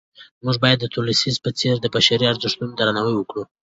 [0.43, 3.43] موږ باید د تولستوی په څېر د بشري ارزښتونو درناوی وکړو.